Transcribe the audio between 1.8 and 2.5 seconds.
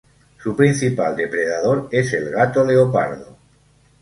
es el